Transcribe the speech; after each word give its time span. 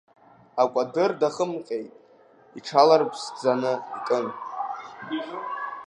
Акәадыр 0.61 1.11
дахымҟьеит, 1.19 1.93
иҽаларԥсӡаны 2.57 3.73
икын… 3.97 4.27